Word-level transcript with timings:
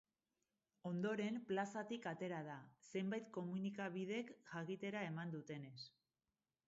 Ondoren, 0.91 1.35
plazatik 1.51 2.07
atera 2.11 2.39
da, 2.49 2.55
zenbait 2.93 3.29
komunikabidek 3.37 4.35
jakitera 4.55 5.05
eman 5.11 5.35
dutenez. 5.37 5.79